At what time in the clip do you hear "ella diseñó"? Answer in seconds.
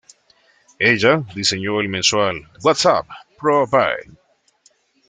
0.79-1.79